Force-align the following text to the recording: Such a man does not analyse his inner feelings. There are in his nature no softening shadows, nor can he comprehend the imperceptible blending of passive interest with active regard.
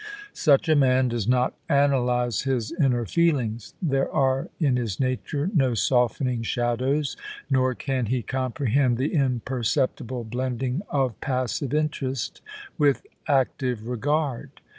Such 0.33 0.67
a 0.67 0.75
man 0.75 1.09
does 1.09 1.27
not 1.27 1.53
analyse 1.69 2.41
his 2.41 2.71
inner 2.71 3.05
feelings. 3.05 3.75
There 3.83 4.11
are 4.11 4.49
in 4.59 4.75
his 4.75 4.99
nature 4.99 5.51
no 5.53 5.75
softening 5.75 6.41
shadows, 6.41 7.15
nor 7.51 7.75
can 7.75 8.07
he 8.07 8.23
comprehend 8.23 8.97
the 8.97 9.13
imperceptible 9.13 10.23
blending 10.23 10.81
of 10.89 11.21
passive 11.21 11.71
interest 11.71 12.41
with 12.79 13.05
active 13.27 13.85
regard. 13.87 14.49